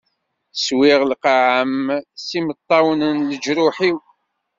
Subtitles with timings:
[0.65, 1.81] Swiɣ lqaɛa-m
[2.25, 3.97] s yimeṭṭawen n leǧruḥ-iw.